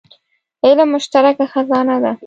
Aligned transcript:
علم 0.63 0.87
مشترکه 0.95 1.45
خزانه 1.53 1.97
ده. 2.03 2.11